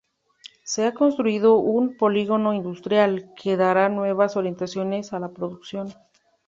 [0.63, 5.93] Se ha construido un polígono industrial, que dará nuevas orientaciones a la producción.